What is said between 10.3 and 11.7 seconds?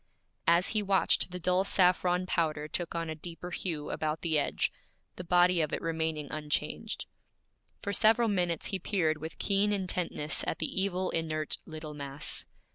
at the evil, inert